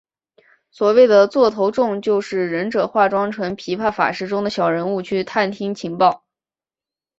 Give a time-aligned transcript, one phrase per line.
[0.71, 6.23] 所谓的座头众就是忍者化妆成琵琶法师中的小人物去探听情报。